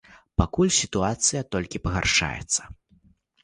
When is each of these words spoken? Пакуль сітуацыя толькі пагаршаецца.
Пакуль 0.41 0.71
сітуацыя 0.77 1.45
толькі 1.57 1.83
пагаршаецца. 1.87 2.61